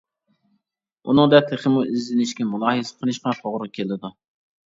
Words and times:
ئۇنىڭدا 1.11 1.41
تېخىمۇ 1.51 1.83
ئىزدىنىشكە، 1.91 2.47
مۇلاھىزە 2.53 2.97
قىلىشقا. 3.03 3.35
توغرا 3.43 3.71
كېلىدۇ. 3.79 4.11